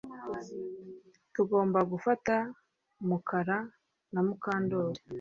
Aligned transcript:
Tugomba 1.33 1.79
gufata 1.91 2.35
Mukara 3.07 3.57
na 4.13 4.21
Mukandoli 4.27 4.99